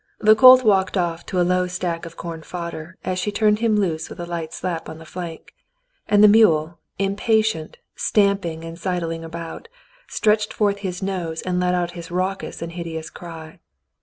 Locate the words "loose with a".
3.75-4.25